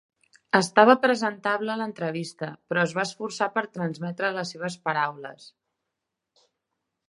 [0.59, 5.49] Estava presentable a l'entrevista, però es va esforçar per transmetre les seves paraules.